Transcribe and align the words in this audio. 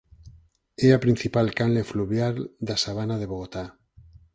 É 0.87 0.89
a 0.93 1.01
principal 1.05 1.47
canle 1.57 1.87
fluvial 1.91 2.35
da 2.67 2.75
sabana 2.83 3.15
de 3.21 3.29
Bogotá. 3.31 3.65